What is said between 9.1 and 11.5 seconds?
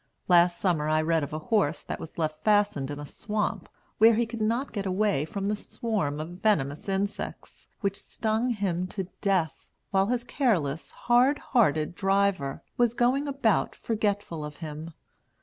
death, while his careless, hard